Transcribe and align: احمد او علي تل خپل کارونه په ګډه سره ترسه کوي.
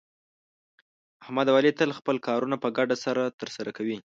احمد 1.23 1.45
او 1.49 1.55
علي 1.59 1.71
تل 1.79 1.89
خپل 1.99 2.15
کارونه 2.27 2.55
په 2.63 2.69
ګډه 2.77 2.95
سره 3.05 3.21
ترسه 3.39 3.61
کوي. 3.77 3.97